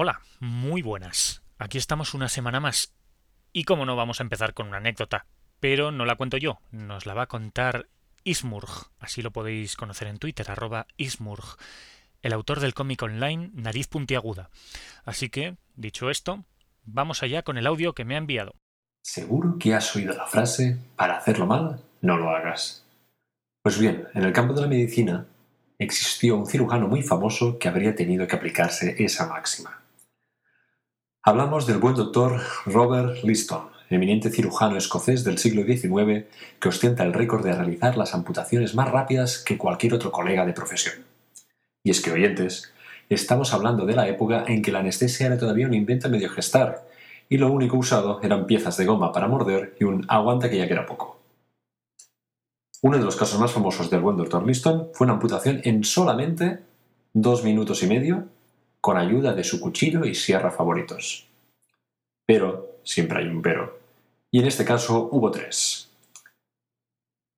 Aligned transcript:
Hola, 0.00 0.20
muy 0.38 0.80
buenas. 0.80 1.42
Aquí 1.58 1.76
estamos 1.76 2.14
una 2.14 2.28
semana 2.28 2.60
más. 2.60 2.94
Y 3.52 3.64
como 3.64 3.84
no, 3.84 3.96
vamos 3.96 4.20
a 4.20 4.22
empezar 4.22 4.54
con 4.54 4.68
una 4.68 4.76
anécdota. 4.76 5.26
Pero 5.58 5.90
no 5.90 6.04
la 6.04 6.14
cuento 6.14 6.36
yo, 6.36 6.60
nos 6.70 7.04
la 7.04 7.14
va 7.14 7.22
a 7.22 7.26
contar 7.26 7.88
Ismurg, 8.22 8.92
así 9.00 9.22
lo 9.22 9.32
podéis 9.32 9.74
conocer 9.74 10.06
en 10.06 10.18
Twitter, 10.18 10.48
arroba 10.52 10.86
Ismurg, 10.98 11.56
el 12.22 12.32
autor 12.32 12.60
del 12.60 12.74
cómic 12.74 13.02
online 13.02 13.50
Nariz 13.54 13.88
Puntiaguda. 13.88 14.50
Así 15.04 15.30
que, 15.30 15.56
dicho 15.74 16.10
esto, 16.10 16.44
vamos 16.84 17.24
allá 17.24 17.42
con 17.42 17.58
el 17.58 17.66
audio 17.66 17.92
que 17.92 18.04
me 18.04 18.14
ha 18.14 18.18
enviado. 18.18 18.54
Seguro 19.02 19.58
que 19.58 19.74
has 19.74 19.96
oído 19.96 20.14
la 20.14 20.28
frase, 20.28 20.78
para 20.94 21.16
hacerlo 21.16 21.46
mal, 21.46 21.82
no 22.02 22.18
lo 22.18 22.30
hagas. 22.30 22.84
Pues 23.64 23.80
bien, 23.80 24.06
en 24.14 24.22
el 24.22 24.32
campo 24.32 24.54
de 24.54 24.60
la 24.60 24.68
medicina 24.68 25.26
existió 25.76 26.36
un 26.36 26.46
cirujano 26.46 26.86
muy 26.86 27.02
famoso 27.02 27.58
que 27.58 27.66
habría 27.66 27.96
tenido 27.96 28.28
que 28.28 28.36
aplicarse 28.36 28.94
esa 29.02 29.26
máxima. 29.26 29.77
Hablamos 31.28 31.66
del 31.66 31.76
buen 31.76 31.94
doctor 31.94 32.40
Robert 32.64 33.22
Liston, 33.22 33.68
eminente 33.90 34.30
cirujano 34.30 34.78
escocés 34.78 35.24
del 35.24 35.36
siglo 35.36 35.62
XIX 35.62 36.24
que 36.58 36.68
ostenta 36.70 37.04
el 37.04 37.12
récord 37.12 37.44
de 37.44 37.52
realizar 37.52 37.98
las 37.98 38.14
amputaciones 38.14 38.74
más 38.74 38.90
rápidas 38.90 39.36
que 39.36 39.58
cualquier 39.58 39.92
otro 39.92 40.10
colega 40.10 40.46
de 40.46 40.54
profesión. 40.54 41.04
Y 41.84 41.90
es 41.90 42.00
que, 42.00 42.12
oyentes, 42.12 42.72
estamos 43.10 43.52
hablando 43.52 43.84
de 43.84 43.94
la 43.94 44.08
época 44.08 44.44
en 44.48 44.62
que 44.62 44.72
la 44.72 44.78
anestesia 44.78 45.26
era 45.26 45.36
todavía 45.36 45.66
un 45.66 45.74
invento 45.74 46.08
medio 46.08 46.30
gestar, 46.30 46.88
y 47.28 47.36
lo 47.36 47.52
único 47.52 47.76
usado 47.76 48.20
eran 48.22 48.46
piezas 48.46 48.78
de 48.78 48.86
goma 48.86 49.12
para 49.12 49.28
morder 49.28 49.76
y 49.78 49.84
un 49.84 50.06
aguante 50.08 50.48
que 50.48 50.56
ya 50.56 50.66
que 50.66 50.72
era 50.72 50.86
poco. 50.86 51.20
Uno 52.80 52.96
de 52.96 53.04
los 53.04 53.16
casos 53.16 53.38
más 53.38 53.52
famosos 53.52 53.90
del 53.90 54.00
buen 54.00 54.16
Dr. 54.16 54.46
Liston 54.46 54.88
fue 54.94 55.04
una 55.04 55.12
amputación 55.12 55.60
en 55.64 55.84
solamente 55.84 56.60
dos 57.12 57.44
minutos 57.44 57.82
y 57.82 57.86
medio 57.86 58.28
con 58.80 58.96
ayuda 58.96 59.34
de 59.34 59.44
su 59.44 59.60
cuchillo 59.60 60.04
y 60.04 60.14
sierra 60.14 60.50
favoritos. 60.50 61.26
Pero, 62.26 62.78
siempre 62.82 63.18
hay 63.18 63.28
un 63.28 63.42
pero, 63.42 63.78
y 64.30 64.40
en 64.40 64.46
este 64.46 64.64
caso 64.64 65.08
hubo 65.10 65.30
tres. 65.30 65.90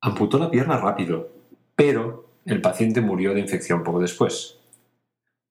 Amputó 0.02 0.38
la 0.38 0.50
pierna 0.50 0.78
rápido, 0.78 1.28
pero 1.76 2.26
el 2.44 2.60
paciente 2.60 3.00
murió 3.00 3.34
de 3.34 3.40
infección 3.40 3.84
poco 3.84 4.00
después. 4.00 4.58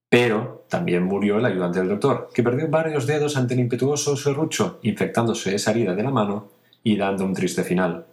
Pero 0.09 0.65
también 0.67 1.03
murió 1.03 1.37
el 1.37 1.45
ayudante 1.45 1.79
del 1.79 1.89
doctor, 1.89 2.29
que 2.33 2.43
perdió 2.43 2.67
varios 2.67 3.05
dedos 3.05 3.37
ante 3.37 3.53
el 3.53 3.59
impetuoso 3.59 4.17
serrucho, 4.17 4.79
infectándose 4.81 5.53
esa 5.53 5.71
herida 5.71 5.93
de 5.93 6.03
la 6.03 6.11
mano 6.11 6.49
y 6.83 6.97
dando 6.97 7.25
un 7.25 7.33
triste 7.33 7.63
final. 7.63 8.05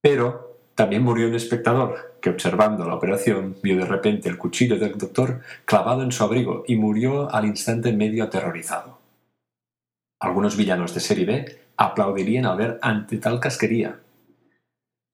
Pero 0.00 0.55
también 0.76 1.02
murió 1.02 1.26
un 1.26 1.34
espectador, 1.34 2.18
que 2.20 2.28
observando 2.28 2.84
la 2.84 2.94
operación 2.94 3.56
vio 3.62 3.78
de 3.78 3.86
repente 3.86 4.28
el 4.28 4.36
cuchillo 4.36 4.78
del 4.78 4.98
doctor 4.98 5.40
clavado 5.64 6.02
en 6.02 6.12
su 6.12 6.22
abrigo 6.22 6.64
y 6.68 6.76
murió 6.76 7.34
al 7.34 7.46
instante 7.46 7.94
medio 7.94 8.24
aterrorizado. 8.24 8.98
Algunos 10.20 10.54
villanos 10.54 10.92
de 10.92 11.00
serie 11.00 11.24
B 11.24 11.58
aplaudirían 11.78 12.44
al 12.44 12.58
ver 12.58 12.78
ante 12.82 13.16
tal 13.16 13.40
casquería. 13.40 14.00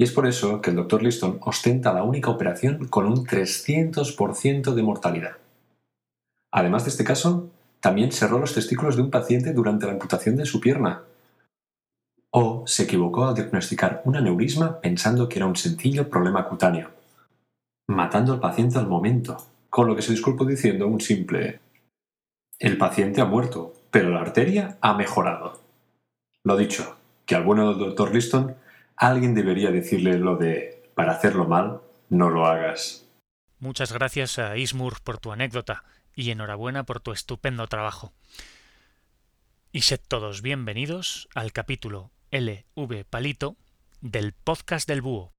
Y 0.01 0.05
es 0.05 0.11
por 0.11 0.27
eso 0.27 0.61
que 0.61 0.71
el 0.71 0.77
doctor 0.77 1.01
Liston 1.01 1.39
ostenta 1.43 1.93
la 1.93 2.03
única 2.03 2.31
operación 2.31 2.89
con 2.89 3.07
un 3.07 3.25
300% 3.25 4.75
de 4.75 4.83
mortalidad. 4.83 5.37
Además 6.51 6.85
de 6.85 6.91
este 6.91 7.05
caso, 7.05 7.51
también 7.79 8.11
cerró 8.11 8.41
los 8.41 8.53
testículos 8.53 8.97
de 8.97 9.03
un 9.03 9.11
paciente 9.11 9.53
durante 9.53 9.87
la 9.87 9.93
amputación 9.93 10.35
de 10.37 10.45
su 10.45 10.61
pierna, 10.61 11.05
o 12.34 12.64
se 12.66 12.84
equivocó 12.84 13.27
al 13.27 13.34
diagnosticar 13.34 14.00
un 14.06 14.16
aneurisma 14.16 14.80
pensando 14.80 15.28
que 15.28 15.38
era 15.38 15.47
un 15.47 15.55
sencillo 15.55 16.08
problema 16.08 16.48
cutáneo, 16.48 16.91
matando 17.86 18.33
al 18.33 18.41
paciente 18.41 18.78
al 18.78 18.88
momento, 18.88 19.36
con 19.69 19.86
lo 19.86 19.94
que 19.94 20.02
se 20.02 20.12
disculpó 20.12 20.47
diciendo 20.47 20.86
un 20.86 21.00
simple 21.00 21.60
El 22.58 22.78
paciente 22.78 23.20
ha 23.20 23.27
muerto, 23.27 23.75
pero 23.91 24.08
la 24.10 24.22
arteria 24.22 24.78
ha 24.80 24.94
mejorado. 24.94 25.60
Lo 26.42 26.56
dicho, 26.56 26.97
que 27.27 27.34
al 27.34 27.44
bueno 27.44 27.69
del 27.69 27.78
doctor 27.78 28.14
Liston 28.14 28.56
alguien 28.97 29.34
debería 29.34 29.70
decirle 29.70 30.19
lo 30.19 30.37
de 30.37 30.91
para 30.94 31.12
hacerlo 31.12 31.47
mal, 31.47 31.82
no 32.09 32.31
lo 32.31 32.47
hagas. 32.47 33.06
Muchas 33.59 33.92
gracias 33.92 34.38
a 34.38 34.56
Ismur 34.56 35.03
por 35.03 35.19
tu 35.19 35.32
anécdota 35.32 35.84
y 36.15 36.31
enhorabuena 36.31 36.84
por 36.84 37.00
tu 37.00 37.12
estupendo 37.12 37.66
trabajo. 37.66 38.12
Y 39.71 39.82
sed 39.82 40.00
todos 40.06 40.41
bienvenidos 40.42 41.28
al 41.34 41.53
capítulo 41.53 42.10
LV 42.32 43.04
Palito 43.10 43.59
del 44.00 44.32
podcast 44.32 44.88
del 44.88 45.03
Búho. 45.03 45.34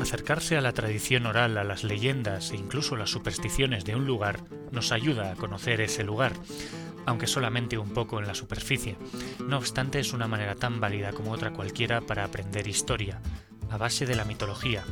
Acercarse 0.00 0.56
a 0.56 0.60
la 0.60 0.72
tradición 0.72 1.26
oral, 1.26 1.56
a 1.56 1.62
las 1.62 1.84
leyendas 1.84 2.50
e 2.50 2.56
incluso 2.56 2.96
las 2.96 3.10
supersticiones 3.10 3.84
de 3.84 3.94
un 3.94 4.06
lugar 4.06 4.40
nos 4.72 4.90
ayuda 4.90 5.30
a 5.30 5.36
conocer 5.36 5.80
ese 5.80 6.02
lugar, 6.02 6.32
aunque 7.06 7.26
solamente 7.26 7.78
un 7.78 7.90
poco 7.90 8.18
en 8.18 8.26
la 8.26 8.34
superficie. 8.34 8.96
No 9.46 9.58
obstante, 9.58 10.00
es 10.00 10.12
una 10.12 10.28
manera 10.28 10.54
tan 10.54 10.80
válida 10.80 11.12
como 11.12 11.32
otra 11.32 11.52
cualquiera 11.52 12.00
para 12.00 12.24
aprender 12.24 12.66
historia, 12.68 13.20
a 13.70 13.76
base 13.76 14.06
de 14.06 14.16
la 14.16 14.24
mitología, 14.24 14.84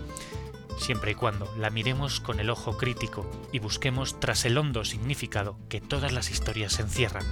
siempre 0.78 1.12
y 1.12 1.14
cuando 1.14 1.52
la 1.58 1.70
miremos 1.70 2.20
con 2.20 2.40
el 2.40 2.50
ojo 2.50 2.76
crítico 2.76 3.28
y 3.52 3.58
busquemos 3.58 4.20
tras 4.20 4.44
el 4.44 4.58
hondo 4.58 4.84
significado 4.84 5.58
que 5.68 5.80
todas 5.80 6.12
las 6.12 6.30
historias 6.30 6.78
encierran. 6.78 7.24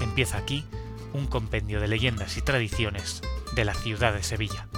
Empieza 0.00 0.38
aquí 0.38 0.64
un 1.12 1.26
compendio 1.26 1.80
de 1.80 1.88
leyendas 1.88 2.36
y 2.36 2.42
tradiciones 2.42 3.22
de 3.54 3.64
la 3.64 3.74
ciudad 3.74 4.14
de 4.14 4.22
Sevilla. 4.22 4.68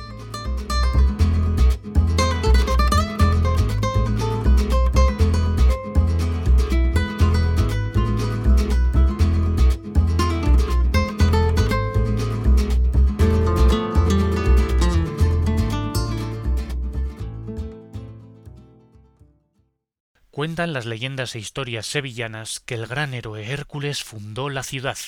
Cuentan 20.43 20.73
las 20.73 20.87
leyendas 20.87 21.37
e 21.37 21.39
historias 21.39 21.87
sevillanas 21.87 22.59
que 22.59 22.75
el 22.75 22.89
gran 22.89 23.15
héroe 23.15 23.49
Hércules 23.49 24.03
fundó 24.03 24.49
la 24.49 24.65
ciudad. 24.65 24.99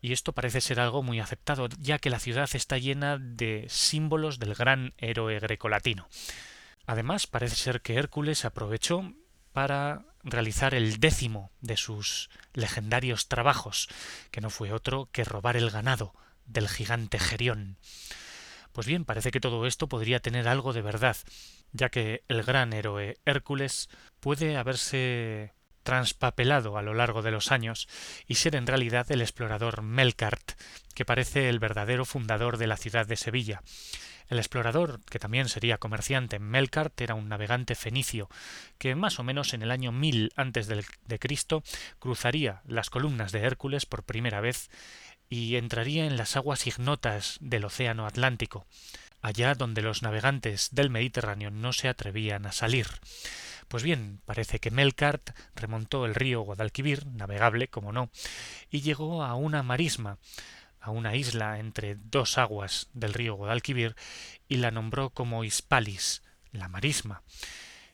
Y 0.00 0.12
esto 0.12 0.32
parece 0.32 0.60
ser 0.60 0.78
algo 0.78 1.02
muy 1.02 1.18
aceptado, 1.18 1.68
ya 1.80 1.98
que 1.98 2.08
la 2.08 2.20
ciudad 2.20 2.48
está 2.54 2.78
llena 2.78 3.18
de 3.18 3.66
símbolos 3.68 4.38
del 4.38 4.54
gran 4.54 4.94
héroe 4.96 5.40
grecolatino. 5.40 6.06
Además, 6.86 7.26
parece 7.26 7.56
ser 7.56 7.80
que 7.80 7.96
Hércules 7.96 8.44
aprovechó 8.44 9.12
para 9.52 10.04
realizar 10.22 10.72
el 10.72 11.00
décimo 11.00 11.50
de 11.60 11.76
sus 11.76 12.30
legendarios 12.52 13.26
trabajos, 13.26 13.88
que 14.30 14.40
no 14.40 14.50
fue 14.50 14.72
otro 14.72 15.08
que 15.10 15.24
robar 15.24 15.56
el 15.56 15.70
ganado 15.70 16.14
del 16.46 16.68
gigante 16.68 17.18
Gerión. 17.18 17.76
Pues 18.74 18.88
bien, 18.88 19.04
parece 19.04 19.30
que 19.30 19.38
todo 19.38 19.66
esto 19.66 19.88
podría 19.88 20.18
tener 20.18 20.48
algo 20.48 20.72
de 20.72 20.82
verdad, 20.82 21.16
ya 21.70 21.90
que 21.90 22.24
el 22.26 22.42
gran 22.42 22.72
héroe 22.72 23.18
Hércules 23.24 23.88
puede 24.18 24.56
haberse 24.56 25.52
transpapelado 25.84 26.76
a 26.76 26.82
lo 26.82 26.92
largo 26.92 27.22
de 27.22 27.30
los 27.30 27.52
años 27.52 27.86
y 28.26 28.34
ser 28.34 28.56
en 28.56 28.66
realidad 28.66 29.06
el 29.12 29.20
explorador 29.20 29.82
Melkart, 29.82 30.60
que 30.92 31.04
parece 31.04 31.48
el 31.48 31.60
verdadero 31.60 32.04
fundador 32.04 32.56
de 32.56 32.66
la 32.66 32.76
ciudad 32.76 33.06
de 33.06 33.14
Sevilla. 33.14 33.62
El 34.28 34.38
explorador, 34.38 35.00
que 35.04 35.20
también 35.20 35.48
sería 35.48 35.78
comerciante, 35.78 36.40
Melkart 36.40 37.00
era 37.00 37.14
un 37.14 37.28
navegante 37.28 37.76
fenicio 37.76 38.28
que 38.78 38.96
más 38.96 39.20
o 39.20 39.22
menos 39.22 39.54
en 39.54 39.62
el 39.62 39.70
año 39.70 39.92
1000 39.92 40.32
antes 40.34 40.66
de 40.66 41.18
Cristo 41.20 41.62
cruzaría 42.00 42.62
las 42.66 42.90
columnas 42.90 43.30
de 43.30 43.40
Hércules 43.40 43.86
por 43.86 44.02
primera 44.02 44.40
vez 44.40 44.68
y 45.28 45.56
entraría 45.56 46.06
en 46.06 46.16
las 46.16 46.36
aguas 46.36 46.66
ignotas 46.66 47.38
del 47.40 47.64
océano 47.64 48.06
Atlántico 48.06 48.66
allá 49.24 49.54
donde 49.54 49.80
los 49.80 50.02
navegantes 50.02 50.68
del 50.72 50.90
Mediterráneo 50.90 51.50
no 51.50 51.72
se 51.72 51.88
atrevían 51.88 52.44
a 52.44 52.52
salir. 52.52 52.86
Pues 53.68 53.82
bien, 53.82 54.20
parece 54.26 54.58
que 54.60 54.70
Melkart 54.70 55.30
remontó 55.56 56.04
el 56.04 56.14
río 56.14 56.42
Guadalquivir, 56.42 57.06
navegable, 57.06 57.68
como 57.68 57.90
no, 57.90 58.10
y 58.70 58.82
llegó 58.82 59.24
a 59.24 59.34
una 59.34 59.62
marisma, 59.62 60.18
a 60.78 60.90
una 60.90 61.16
isla 61.16 61.58
entre 61.58 61.94
dos 61.94 62.36
aguas 62.36 62.90
del 62.92 63.14
río 63.14 63.34
Guadalquivir, 63.34 63.96
y 64.46 64.58
la 64.58 64.70
nombró 64.70 65.08
como 65.08 65.42
Hispalis, 65.42 66.22
la 66.52 66.68
marisma, 66.68 67.22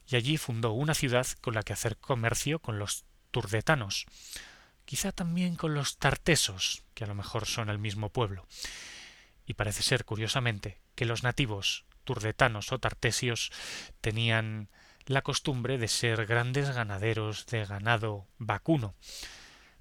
y 0.09 0.17
allí 0.17 0.37
fundó 0.37 0.73
una 0.73 0.95
ciudad 0.95 1.29
con 1.41 1.55
la 1.55 1.63
que 1.63 1.75
hacer 1.75 1.97
comercio 1.97 2.59
con 2.59 2.81
los 2.81 3.05
turdetanos, 3.31 4.07
quizá 4.91 5.13
también 5.13 5.55
con 5.55 5.73
los 5.73 5.99
tartesos, 5.99 6.83
que 6.95 7.05
a 7.05 7.07
lo 7.07 7.15
mejor 7.15 7.47
son 7.47 7.71
el 7.71 7.79
mismo 7.79 8.09
pueblo. 8.09 8.49
Y 9.47 9.55
parece 9.55 9.85
ser, 9.85 10.05
curiosamente, 10.05 10.81
que 10.97 11.05
los 11.05 11.23
nativos 11.23 11.85
turdetanos 12.03 12.73
o 12.73 12.81
tartesios 12.81 13.53
tenían 14.01 14.69
la 15.07 15.23
costumbre 15.23 15.79
de 15.79 15.87
ser 15.87 16.27
grandes 16.27 16.75
ganaderos 16.75 17.47
de 17.47 17.65
ganado 17.67 18.27
vacuno, 18.39 18.97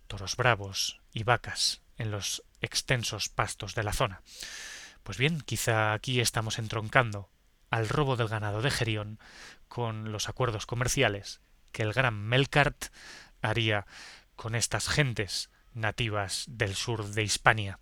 toros 0.05 0.35
bravos 0.35 1.01
y 1.11 1.23
vacas 1.23 1.81
en 1.97 2.11
los 2.11 2.43
extensos 2.61 3.29
pastos 3.29 3.73
de 3.73 3.81
la 3.81 3.93
zona. 3.93 4.21
Pues 5.01 5.17
bien, 5.17 5.41
quizá 5.41 5.93
aquí 5.93 6.19
estamos 6.19 6.59
entroncando 6.59 7.31
al 7.71 7.89
robo 7.89 8.15
del 8.15 8.27
ganado 8.27 8.61
de 8.61 8.69
Gerión 8.69 9.17
con 9.69 10.11
los 10.11 10.29
acuerdos 10.29 10.67
comerciales 10.67 11.41
que 11.71 11.81
el 11.81 11.93
gran 11.93 12.13
Melkart 12.13 12.93
haría 13.41 13.87
con 14.39 14.55
estas 14.55 14.87
gentes 14.87 15.51
nativas 15.73 16.45
del 16.47 16.73
sur 16.73 17.09
de 17.09 17.23
Hispania. 17.23 17.81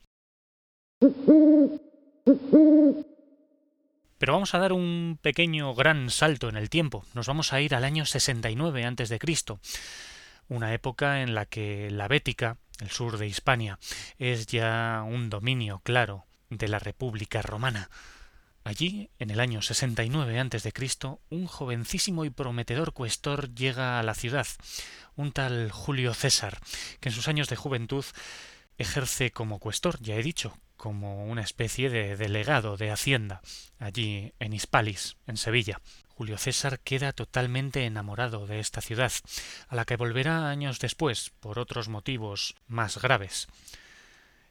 Pero 4.17 4.33
vamos 4.33 4.55
a 4.55 4.57
dar 4.57 4.73
un 4.73 5.19
pequeño 5.21 5.75
gran 5.75 6.09
salto 6.09 6.49
en 6.49 6.57
el 6.57 6.71
tiempo. 6.71 7.05
Nos 7.13 7.27
vamos 7.27 7.53
a 7.53 7.61
ir 7.61 7.75
al 7.75 7.83
año 7.83 8.07
69 8.07 8.85
antes 8.85 9.09
de 9.09 9.19
Cristo, 9.19 9.59
una 10.49 10.73
época 10.73 11.21
en 11.21 11.35
la 11.35 11.45
que 11.45 11.91
la 11.91 12.07
Bética, 12.07 12.57
el 12.79 12.89
sur 12.89 13.19
de 13.19 13.27
Hispania, 13.27 13.77
es 14.17 14.47
ya 14.47 15.03
un 15.07 15.29
dominio 15.29 15.81
claro 15.83 16.25
de 16.49 16.67
la 16.69 16.79
República 16.79 17.43
Romana. 17.43 17.91
Allí, 18.67 19.09
en 19.17 19.29
el 19.29 19.39
año 19.39 19.61
69 19.61 20.41
a.C., 20.41 20.73
un 21.29 21.47
jovencísimo 21.47 22.25
y 22.25 22.29
prometedor 22.29 22.91
cuestor 22.91 23.55
llega 23.55 23.97
a 23.97 24.03
la 24.03 24.13
ciudad, 24.13 24.45
un 25.15 25.31
tal 25.31 25.71
Julio 25.71 26.13
César, 26.13 26.59
que 26.99 27.07
en 27.07 27.15
sus 27.15 27.29
años 27.29 27.47
de 27.47 27.55
juventud 27.55 28.03
ejerce 28.77 29.31
como 29.31 29.59
cuestor, 29.59 30.01
ya 30.01 30.15
he 30.15 30.21
dicho, 30.21 30.57
como 30.75 31.27
una 31.27 31.43
especie 31.43 31.89
de 31.89 32.17
delegado 32.17 32.75
de 32.75 32.91
Hacienda, 32.91 33.39
allí 33.79 34.33
en 34.37 34.51
Hispalis, 34.51 35.15
en 35.27 35.37
Sevilla. 35.37 35.79
Julio 36.09 36.37
César 36.37 36.81
queda 36.81 37.13
totalmente 37.13 37.85
enamorado 37.85 38.47
de 38.47 38.59
esta 38.59 38.81
ciudad, 38.81 39.13
a 39.69 39.77
la 39.77 39.85
que 39.85 39.95
volverá 39.95 40.49
años 40.49 40.79
después, 40.79 41.31
por 41.39 41.57
otros 41.57 41.87
motivos 41.87 42.53
más 42.67 42.97
graves. 43.01 43.47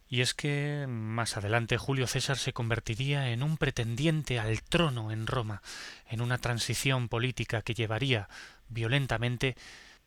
Y 0.09 0.21
es 0.21 0.35
que 0.35 0.87
más 0.89 1.37
adelante 1.37 1.79
Julio 1.79 2.07
César 2.07 2.39
se 2.39 2.53
convertiría 2.53 3.31
en 3.31 3.43
un 3.43 3.57
pretendiente 3.57 4.39
al 4.39 4.63
trono 4.63 5.11
en 5.11 5.27
Roma, 5.27 5.63
en 6.09 6.21
una 6.21 6.39
transición 6.39 7.09
política 7.09 7.63
que 7.63 7.75
llevaría 7.75 8.29
violentamente 8.69 9.57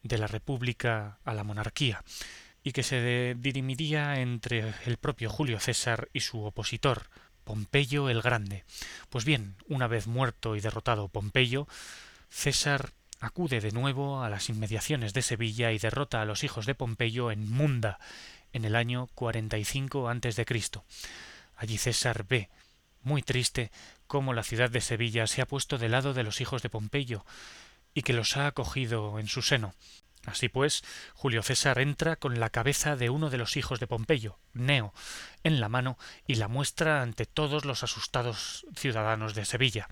de 0.04 0.18
la 0.18 0.28
República 0.28 1.20
a 1.26 1.34
la 1.34 1.44
monarquía, 1.44 2.04
y 2.64 2.72
que 2.72 2.84
se 2.84 3.36
dirimiría 3.38 4.20
entre 4.22 4.74
el 4.86 4.98
propio 4.98 5.30
Julio 5.30 5.60
César 5.60 6.08
y 6.14 6.22
su 6.22 6.44
opositor, 6.44 7.10
Pompeyo 7.44 8.10
el 8.10 8.22
Grande. 8.22 8.64
Pues 9.10 9.26
bien, 9.26 9.56
una 9.68 9.88
vez 9.88 10.08
muerto 10.08 10.56
y 10.56 10.62
derrotado 10.62 11.08
Pompeyo, 11.08 11.68
César 12.30 12.92
acude 13.20 13.60
de 13.60 13.72
nuevo 13.72 14.24
a 14.24 14.30
las 14.30 14.50
inmediaciones 14.50 15.14
de 15.14 15.22
Sevilla 15.22 15.72
y 15.72 15.80
derrota 15.80 16.22
a 16.22 16.26
los 16.26 16.44
hijos 16.44 16.66
de 16.66 16.76
Pompeyo 16.76 17.32
en 17.32 17.50
Munda, 17.50 18.00
en 18.54 18.66
el 18.66 18.76
año 18.76 19.08
45 19.16 20.10
a.C. 20.10 20.46
Allí 21.56 21.78
César 21.78 22.26
ve, 22.28 22.50
muy 23.02 23.22
triste, 23.22 23.72
cómo 24.08 24.34
la 24.34 24.44
ciudad 24.44 24.70
de 24.70 24.82
Sevilla 24.82 25.28
se 25.28 25.42
ha 25.42 25.46
puesto 25.46 25.78
del 25.78 25.92
lado 25.92 26.14
de 26.14 26.24
los 26.24 26.42
hijos 26.42 26.62
de 26.62 26.70
Pompeyo 26.70 27.26
y 27.94 28.02
que 28.02 28.14
los 28.14 28.38
ha 28.38 28.48
acogido 28.48 29.20
en 29.20 29.28
su 29.28 29.42
seno. 29.42 29.74
Así 30.26 30.50
pues, 30.50 30.84
Julio 31.14 31.44
César 31.44 31.80
entra 31.80 32.16
con 32.18 32.40
la 32.40 32.50
cabeza 32.50 32.96
de 32.96 33.10
uno 33.10 33.30
de 33.30 33.38
los 33.38 33.56
hijos 33.56 33.80
de 33.80 33.88
Pompeyo, 33.88 34.38
Neo, 34.54 34.94
en 35.44 35.60
la 35.60 35.70
mano 35.70 35.98
y 36.28 36.36
la 36.36 36.48
muestra 36.48 37.02
ante 37.02 37.26
todos 37.26 37.66
los 37.66 37.84
asustados 37.84 38.66
ciudadanos 38.76 39.34
de 39.34 39.46
Sevilla, 39.46 39.88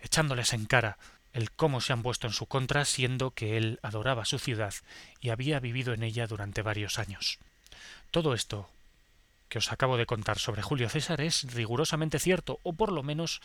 echándoles 0.00 0.52
en 0.52 0.66
cara 0.66 0.98
el 1.32 1.50
cómo 1.52 1.80
se 1.80 1.92
han 1.92 2.02
puesto 2.02 2.26
en 2.26 2.32
su 2.32 2.46
contra, 2.46 2.84
siendo 2.84 3.32
que 3.32 3.56
él 3.56 3.78
adoraba 3.82 4.24
su 4.24 4.38
ciudad 4.38 4.74
y 5.20 5.30
había 5.30 5.60
vivido 5.60 5.94
en 5.94 6.02
ella 6.02 6.26
durante 6.26 6.62
varios 6.62 6.98
años. 6.98 7.38
Todo 8.10 8.34
esto 8.34 8.68
que 9.48 9.58
os 9.58 9.72
acabo 9.72 9.96
de 9.96 10.06
contar 10.06 10.38
sobre 10.38 10.62
Julio 10.62 10.88
César 10.88 11.20
es 11.20 11.42
rigurosamente 11.52 12.18
cierto, 12.18 12.60
o 12.62 12.72
por 12.72 12.92
lo 12.92 13.02
menos 13.02 13.40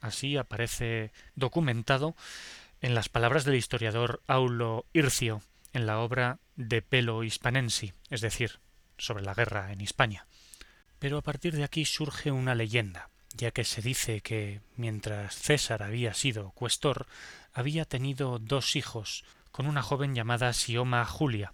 así 0.00 0.36
aparece 0.36 1.12
documentado 1.34 2.14
en 2.80 2.94
las 2.94 3.08
palabras 3.08 3.44
del 3.44 3.56
historiador 3.56 4.22
Aulo 4.26 4.86
Ircio 4.92 5.42
en 5.72 5.86
la 5.86 5.98
obra 5.98 6.38
De 6.56 6.82
Pelo 6.82 7.22
Hispanensi, 7.24 7.92
es 8.10 8.20
decir, 8.20 8.60
sobre 8.96 9.24
la 9.24 9.34
guerra 9.34 9.72
en 9.72 9.80
Hispania. 9.80 10.26
Pero 10.98 11.18
a 11.18 11.22
partir 11.22 11.54
de 11.54 11.64
aquí 11.64 11.84
surge 11.84 12.30
una 12.30 12.54
leyenda, 12.54 13.10
ya 13.34 13.50
que 13.50 13.64
se 13.64 13.82
dice 13.82 14.20
que 14.20 14.60
mientras 14.76 15.34
César 15.34 15.82
había 15.82 16.14
sido 16.14 16.52
cuestor, 16.52 17.06
había 17.52 17.84
tenido 17.84 18.38
dos 18.38 18.76
hijos 18.76 19.24
con 19.50 19.66
una 19.66 19.82
joven 19.82 20.14
llamada 20.14 20.52
Sioma 20.52 21.04
Julia. 21.04 21.52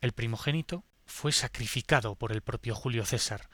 El 0.00 0.12
primogénito 0.12 0.84
fue 1.10 1.32
sacrificado 1.32 2.14
por 2.14 2.32
el 2.32 2.40
propio 2.40 2.74
Julio 2.74 3.04
César, 3.04 3.48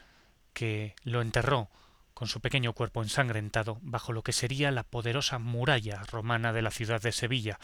que 0.52 0.94
lo 1.02 1.22
enterró 1.22 1.68
con 2.14 2.28
su 2.28 2.40
pequeño 2.40 2.72
cuerpo 2.74 3.02
ensangrentado 3.02 3.78
bajo 3.82 4.12
lo 4.12 4.22
que 4.22 4.32
sería 4.32 4.70
la 4.70 4.84
poderosa 4.84 5.38
muralla 5.38 6.02
romana 6.04 6.52
de 6.52 6.62
la 6.62 6.70
ciudad 6.70 7.00
de 7.00 7.12
Sevilla, 7.12 7.58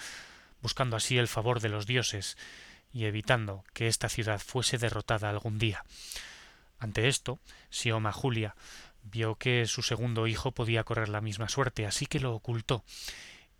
buscando 0.60 0.96
así 0.96 1.18
el 1.18 1.28
favor 1.28 1.60
de 1.60 1.68
los 1.68 1.86
dioses 1.86 2.36
y 2.92 3.04
evitando 3.04 3.64
que 3.72 3.86
esta 3.86 4.08
ciudad 4.08 4.40
fuese 4.40 4.78
derrotada 4.78 5.30
algún 5.30 5.58
día. 5.58 5.84
Ante 6.78 7.08
esto, 7.08 7.38
Sioma 7.70 8.12
Julia 8.12 8.56
vio 9.04 9.36
que 9.36 9.66
su 9.66 9.82
segundo 9.82 10.26
hijo 10.26 10.52
podía 10.52 10.84
correr 10.84 11.08
la 11.08 11.20
misma 11.20 11.48
suerte, 11.48 11.86
así 11.86 12.06
que 12.06 12.20
lo 12.20 12.34
ocultó, 12.34 12.84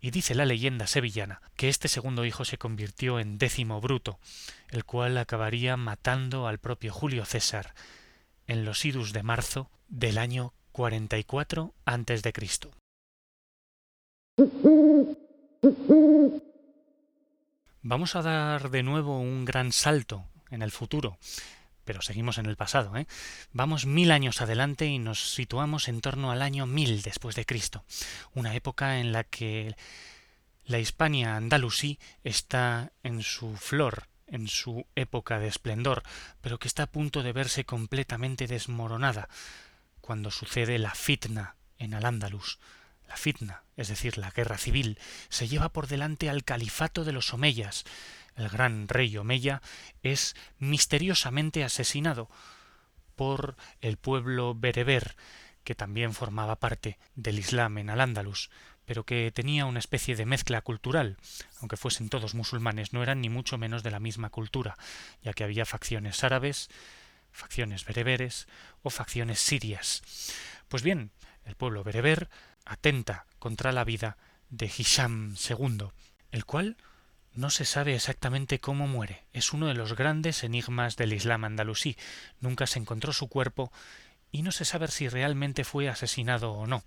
y 0.03 0.11
dice 0.11 0.35
la 0.35 0.45
leyenda 0.45 0.85
sevillana 0.85 1.41
que 1.55 1.69
este 1.69 1.87
segundo 1.87 2.25
hijo 2.25 2.43
se 2.43 2.57
convirtió 2.57 3.21
en 3.21 3.37
décimo 3.37 3.79
bruto, 3.79 4.19
el 4.69 4.83
cual 4.83 5.17
acabaría 5.17 5.77
matando 5.77 6.45
al 6.45 6.57
propio 6.59 6.91
Julio 6.91 7.23
César 7.23 7.73
en 8.45 8.65
los 8.65 8.83
idus 8.83 9.13
de 9.13 9.23
marzo 9.23 9.71
del 9.87 10.17
año 10.17 10.53
44 10.73 11.73
antes 11.85 12.21
de 12.21 12.33
Cristo. 12.33 12.71
Vamos 17.81 18.17
a 18.17 18.21
dar 18.21 18.71
de 18.71 18.83
nuevo 18.83 19.21
un 19.21 19.45
gran 19.45 19.71
salto 19.71 20.25
en 20.51 20.63
el 20.63 20.71
futuro, 20.71 21.17
pero 21.85 22.01
seguimos 22.01 22.37
en 22.37 22.45
el 22.45 22.55
pasado. 22.55 22.95
¿eh? 22.97 23.07
Vamos 23.51 23.85
mil 23.85 24.11
años 24.11 24.41
adelante 24.41 24.85
y 24.85 24.99
nos 24.99 25.33
situamos 25.33 25.87
en 25.87 26.01
torno 26.01 26.31
al 26.31 26.41
año 26.41 26.65
mil 26.65 27.01
después 27.01 27.35
de 27.35 27.45
Cristo, 27.45 27.83
una 28.33 28.55
época 28.55 28.99
en 28.99 29.11
la 29.11 29.23
que 29.23 29.75
la 30.65 30.79
Hispania 30.79 31.35
andalusí 31.35 31.99
está 32.23 32.91
en 33.03 33.21
su 33.21 33.55
flor, 33.57 34.07
en 34.27 34.47
su 34.47 34.85
época 34.95 35.39
de 35.39 35.47
esplendor, 35.47 36.03
pero 36.41 36.57
que 36.57 36.67
está 36.67 36.83
a 36.83 36.91
punto 36.91 37.21
de 37.21 37.33
verse 37.33 37.65
completamente 37.65 38.47
desmoronada 38.47 39.29
cuando 40.01 40.31
sucede 40.31 40.79
la 40.79 40.95
fitna 40.95 41.55
en 41.77 41.93
Al-Ándalus. 41.93 42.59
La 43.07 43.17
fitna, 43.17 43.63
es 43.77 43.89
decir, 43.89 44.17
la 44.17 44.31
guerra 44.31 44.57
civil, 44.57 44.97
se 45.29 45.47
lleva 45.47 45.69
por 45.69 45.87
delante 45.87 46.29
al 46.29 46.43
califato 46.43 47.03
de 47.03 47.11
los 47.11 47.33
Omeyas, 47.33 47.83
el 48.35 48.49
gran 48.49 48.87
rey 48.87 49.15
Omeya, 49.17 49.61
es 50.01 50.35
misteriosamente 50.59 51.63
asesinado 51.63 52.29
por 53.15 53.55
el 53.81 53.97
pueblo 53.97 54.55
bereber, 54.55 55.15
que 55.63 55.75
también 55.75 56.13
formaba 56.13 56.59
parte 56.59 56.97
del 57.15 57.39
Islam 57.39 57.77
en 57.77 57.89
Al-Ándalus, 57.89 58.49
pero 58.85 59.05
que 59.05 59.31
tenía 59.31 59.65
una 59.65 59.79
especie 59.79 60.15
de 60.15 60.25
mezcla 60.25 60.61
cultural, 60.61 61.17
aunque 61.61 61.77
fuesen 61.77 62.09
todos 62.09 62.35
musulmanes, 62.35 62.91
no 62.91 63.01
eran 63.01 63.21
ni 63.21 63.29
mucho 63.29 63.57
menos 63.57 63.83
de 63.83 63.91
la 63.91 63.99
misma 63.99 64.29
cultura, 64.29 64.77
ya 65.21 65.33
que 65.33 65.43
había 65.43 65.65
facciones 65.65 66.23
árabes, 66.23 66.69
facciones 67.31 67.85
bereberes 67.85 68.47
o 68.81 68.89
facciones 68.89 69.39
sirias. 69.39 70.03
Pues 70.67 70.83
bien, 70.83 71.11
el 71.45 71.55
pueblo 71.55 71.83
bereber 71.83 72.29
atenta 72.65 73.25
contra 73.39 73.71
la 73.71 73.83
vida 73.83 74.17
de 74.49 74.65
Hisham 74.65 75.35
II, 75.49 75.87
el 76.31 76.45
cual 76.45 76.77
no 77.35 77.49
se 77.49 77.65
sabe 77.65 77.95
exactamente 77.95 78.59
cómo 78.59 78.87
muere. 78.87 79.23
Es 79.33 79.53
uno 79.53 79.67
de 79.67 79.73
los 79.73 79.95
grandes 79.95 80.43
enigmas 80.43 80.95
del 80.95 81.13
Islam 81.13 81.45
andalusí. 81.45 81.97
Nunca 82.39 82.67
se 82.67 82.79
encontró 82.79 83.13
su 83.13 83.27
cuerpo 83.27 83.71
y 84.31 84.41
no 84.41 84.51
se 84.51 84.65
sabe 84.65 84.87
si 84.87 85.09
realmente 85.09 85.63
fue 85.63 85.89
asesinado 85.89 86.53
o 86.53 86.67
no. 86.67 86.83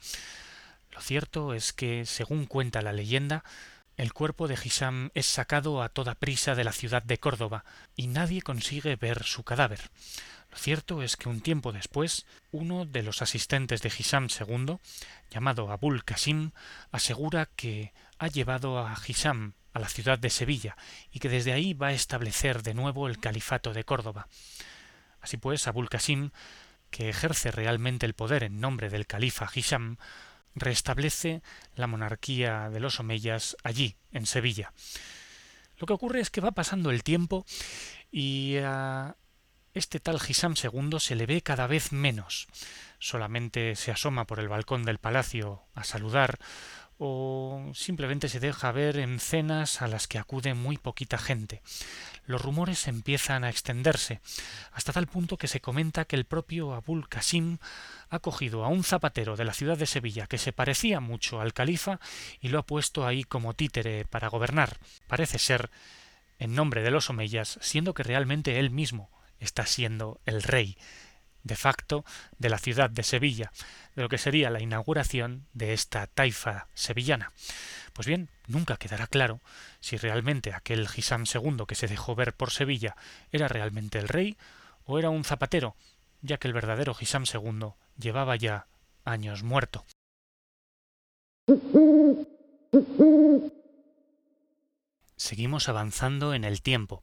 Lo 0.93 1.01
cierto 1.01 1.53
es 1.53 1.73
que, 1.73 2.07
según 2.07 2.47
cuenta 2.47 2.83
la 2.83 2.93
leyenda, 2.93 3.45
el 3.97 4.13
cuerpo 4.13 4.47
de 4.47 4.59
Hisham 4.63 5.11
es 5.15 5.27
sacado 5.27 5.83
a 5.83 5.89
toda 5.89 6.15
prisa 6.15 6.55
de 6.55 6.65
la 6.65 6.73
ciudad 6.73 7.03
de 7.03 7.19
Córdoba 7.19 7.65
y 7.97 8.09
nadie 8.09 8.43
consigue 8.43 8.97
ver 8.97 9.25
su 9.25 9.43
cadáver. 9.43 9.81
Lo 10.51 10.59
cierto 10.59 11.03
es 11.03 11.17
que 11.17 11.29
un 11.29 11.41
tiempo 11.41 11.73
después, 11.73 12.27
uno 12.51 12.85
de 12.85 13.03
los 13.03 13.21
asistentes 13.23 13.83
de 13.83 13.93
Hisham 13.97 14.29
II, 14.29 14.79
llamado 15.31 15.71
Abul 15.71 16.05
Qasim, 16.05 16.53
asegura 16.93 17.47
que 17.57 17.93
ha 18.19 18.29
llevado 18.29 18.79
a 18.79 18.97
Hisham 19.07 19.55
a 19.77 19.79
la 19.79 19.89
ciudad 19.91 20.19
de 20.19 20.31
Sevilla 20.31 20.75
y 21.13 21.19
que 21.19 21.29
desde 21.29 21.53
ahí 21.53 21.75
va 21.75 21.89
a 21.89 21.93
establecer 21.93 22.63
de 22.63 22.73
nuevo 22.73 23.09
el 23.09 23.19
califato 23.19 23.75
de 23.75 23.85
Córdoba. 23.85 24.27
Así 25.21 25.37
pues, 25.37 25.69
Abul 25.69 25.91
Qasim, 25.91 26.31
que 26.91 27.11
ejerce 27.11 27.51
realmente 27.51 28.07
el 28.07 28.15
poder 28.15 28.43
en 28.43 28.59
nombre 28.59 28.89
del 28.89 29.07
califa 29.07 29.51
Hisham, 29.55 29.99
restablece 30.55 31.43
la 31.75 31.87
monarquía 31.87 32.71
de 32.71 32.81
los 32.81 32.99
Omeyas 33.01 33.57
allí, 33.63 33.97
en 34.13 34.25
Sevilla. 34.25 34.73
Lo 35.77 35.87
que 35.87 35.93
ocurre 35.93 36.21
es 36.21 36.31
que 36.31 36.41
va 36.41 36.53
pasando 36.53 36.91
el 36.91 37.03
tiempo 37.03 37.45
y 38.11 38.57
a 38.63 39.17
este 39.75 40.01
tal 40.01 40.21
Gisam 40.21 40.55
II 40.55 40.99
se 41.01 41.17
le 41.17 41.27
ve 41.27 41.43
cada 41.43 41.67
vez 41.67 41.93
menos. 41.93 42.49
Solamente 42.99 43.77
se 43.77 43.93
asoma 43.93 44.27
por 44.27 44.41
el 44.41 44.49
balcón 44.49 44.85
del 44.85 44.97
palacio 44.97 45.65
a 45.75 45.85
saludar 45.85 46.39
o 46.99 47.71
simplemente 47.75 48.29
se 48.29 48.41
deja 48.41 48.73
ver 48.73 48.99
en 48.99 49.21
cenas 49.21 49.83
a 49.83 49.89
las 49.89 50.09
que 50.09 50.19
acude 50.19 50.55
muy 50.55 50.79
poquita 50.79 51.19
gente. 51.19 51.63
Los 52.27 52.43
rumores 52.43 52.89
empiezan 52.89 53.45
a 53.45 53.51
extenderse, 53.51 54.21
hasta 54.73 54.93
tal 54.93 55.07
punto 55.07 55.37
que 55.37 55.49
se 55.49 55.61
comenta 55.61 56.07
que 56.07 56.17
el 56.17 56.25
propio 56.25 56.75
Abul 56.75 57.09
Qasim 57.09 57.59
ha 58.09 58.19
cogido 58.19 58.65
a 58.65 58.69
un 58.69 58.83
zapatero 58.83 59.37
de 59.37 59.45
la 59.45 59.53
ciudad 59.53 59.77
de 59.77 59.87
Sevilla 59.87 60.27
que 60.27 60.39
se 60.39 60.53
parecía 60.53 61.01
mucho 61.01 61.41
al 61.41 61.53
califa 61.53 62.01
y 62.41 62.49
lo 62.49 62.59
ha 62.59 62.67
puesto 62.67 63.07
ahí 63.07 63.25
como 63.25 63.55
títere 63.55 64.05
para 64.05 64.29
gobernar. 64.29 64.79
Parece 65.07 65.39
ser 65.39 65.71
en 66.39 66.55
nombre 66.55 66.83
de 66.83 66.91
los 66.91 67.11
omeyas, 67.11 67.59
siendo 67.63 67.95
que 67.95 68.03
realmente 68.03 68.59
él 68.59 68.71
mismo 68.71 69.11
está 69.39 69.67
siendo 69.67 70.21
el 70.27 70.43
rey 70.43 70.77
de 71.47 71.57
facto 71.57 72.05
de 72.39 72.51
la 72.51 72.59
ciudad 72.59 72.91
de 72.91 73.03
Sevilla, 73.03 73.53
de 73.95 74.03
lo 74.03 74.09
que 74.09 74.19
sería 74.19 74.51
la 74.51 74.61
inauguración 74.61 75.47
de 75.53 75.73
esta 75.73 76.07
taifa 76.07 76.67
sevillana. 76.75 77.33
Pues 77.93 78.07
bien, 78.07 78.29
nunca 78.47 78.77
quedará 78.77 79.07
claro 79.07 79.41
si 79.81 79.97
realmente 79.97 80.53
aquel 80.53 80.89
Gisam 80.89 81.25
II 81.33 81.65
que 81.67 81.77
se 81.77 81.87
dejó 81.87 82.15
ver 82.15 82.35
por 82.35 82.51
Sevilla 82.51 82.97
era 83.31 83.49
realmente 83.49 83.99
el 83.99 84.09
rey 84.09 84.37
o 84.85 84.99
era 84.99 85.09
un 85.11 85.25
zapatero, 85.25 85.77
ya 86.21 86.37
que 86.37 86.49
el 86.49 86.55
verdadero 86.55 86.95
Gisam 86.95 87.25
II 87.33 87.71
llevaba 87.97 88.37
ya 88.37 88.67
años 89.05 89.45
muerto. 89.45 89.87
Seguimos 95.17 95.69
avanzando 95.69 96.35
en 96.35 96.45
el 96.45 96.61
tiempo, 96.61 97.03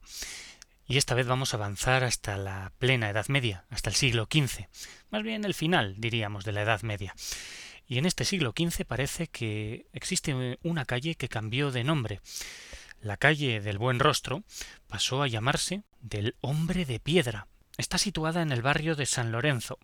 y 0.86 0.98
esta 0.98 1.14
vez 1.14 1.26
vamos 1.26 1.54
a 1.54 1.56
avanzar 1.56 2.04
hasta 2.04 2.36
la 2.36 2.72
plena 2.78 3.10
Edad 3.10 3.28
Media, 3.28 3.64
hasta 3.70 3.90
el 3.90 3.96
siglo 3.96 4.28
XV, 4.30 4.66
más 5.10 5.22
bien 5.22 5.44
el 5.44 5.54
final, 5.54 5.96
diríamos, 5.98 6.44
de 6.44 6.52
la 6.52 6.62
Edad 6.62 6.82
Media. 6.82 7.14
Y 7.86 7.98
en 7.98 8.06
este 8.06 8.24
siglo 8.24 8.54
XV 8.56 8.84
parece 8.86 9.28
que 9.28 9.86
existe 9.92 10.58
una 10.62 10.84
calle 10.84 11.16
que 11.16 11.28
cambió 11.28 11.70
de 11.70 11.84
nombre. 11.84 12.20
La 13.00 13.18
calle 13.18 13.60
del 13.60 13.78
Buen 13.78 13.98
Rostro 13.98 14.42
pasó 14.88 15.22
a 15.22 15.28
llamarse 15.28 15.82
del 16.00 16.36
Hombre 16.40 16.86
de 16.86 17.00
Piedra. 17.00 17.46
Está 17.76 17.98
situada 17.98 18.40
en 18.40 18.52
el 18.52 18.62
barrio 18.62 18.94
de 18.94 19.04
San 19.04 19.32
Lorenzo 19.32 19.78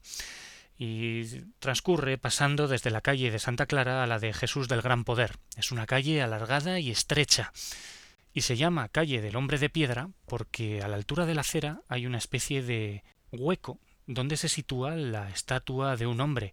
y 0.78 1.24
transcurre 1.58 2.16
pasando 2.16 2.68
desde 2.68 2.90
la 2.90 3.02
calle 3.02 3.30
de 3.30 3.38
Santa 3.38 3.66
Clara 3.66 4.02
a 4.02 4.06
la 4.06 4.18
de 4.18 4.32
Jesús 4.32 4.66
del 4.68 4.80
Gran 4.80 5.04
Poder. 5.04 5.36
Es 5.56 5.72
una 5.72 5.84
calle 5.84 6.22
alargada 6.22 6.80
y 6.80 6.90
estrecha 6.90 7.52
y 8.32 8.42
se 8.42 8.56
llama 8.56 8.88
calle 8.88 9.20
del 9.20 9.36
hombre 9.36 9.58
de 9.58 9.70
piedra 9.70 10.10
porque 10.26 10.82
a 10.82 10.88
la 10.88 10.96
altura 10.96 11.26
de 11.26 11.34
la 11.34 11.40
acera 11.40 11.82
hay 11.88 12.06
una 12.06 12.18
especie 12.18 12.62
de 12.62 13.02
hueco 13.32 13.78
donde 14.06 14.36
se 14.36 14.48
sitúa 14.48 14.96
la 14.96 15.30
estatua 15.30 15.96
de 15.96 16.06
un 16.06 16.20
hombre, 16.20 16.52